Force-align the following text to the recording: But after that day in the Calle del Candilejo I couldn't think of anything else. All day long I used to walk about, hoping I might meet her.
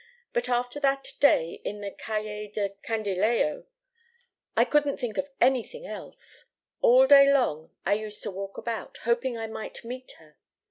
But 0.33 0.49
after 0.49 0.79
that 0.79 1.09
day 1.19 1.61
in 1.63 1.81
the 1.81 1.91
Calle 1.91 2.47
del 2.51 2.69
Candilejo 2.81 3.67
I 4.57 4.65
couldn't 4.65 4.97
think 4.97 5.19
of 5.19 5.29
anything 5.39 5.85
else. 5.85 6.45
All 6.81 7.05
day 7.05 7.31
long 7.31 7.69
I 7.85 7.93
used 7.93 8.23
to 8.23 8.31
walk 8.31 8.57
about, 8.57 8.97
hoping 9.03 9.37
I 9.37 9.45
might 9.45 9.85
meet 9.85 10.13
her. 10.13 10.37